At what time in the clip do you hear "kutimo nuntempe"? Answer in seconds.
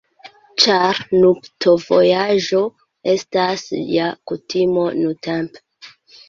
4.33-5.63